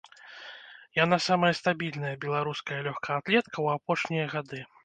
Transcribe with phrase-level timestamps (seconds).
[1.03, 4.59] Яна самая стабільная беларуская лёгкаатлетка ў апошнія гады.